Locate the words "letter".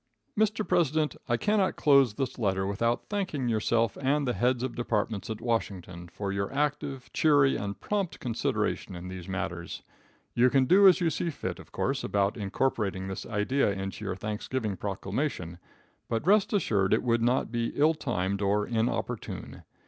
2.39-2.65